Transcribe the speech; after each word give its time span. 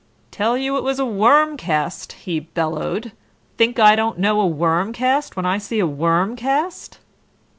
"Tell 0.31 0.57
you 0.57 0.77
it 0.77 0.83
was 0.83 0.97
a 0.97 1.05
worm 1.05 1.57
cast," 1.57 2.13
he 2.13 2.39
bellowed. 2.39 3.11
"Think 3.59 3.77
I 3.77 3.95
don't 3.95 4.17
know 4.17 4.41
a 4.41 4.47
worm 4.47 4.93
cast 4.93 5.35
when 5.35 5.45
I 5.45 5.59
see 5.59 5.77
a 5.79 5.85
worm 5.85 6.35
cast?" 6.35 6.97